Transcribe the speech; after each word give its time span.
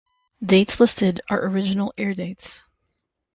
Dates 0.43 0.79
listed 0.79 1.21
are 1.29 1.45
original 1.45 1.93
airdates. 1.95 2.63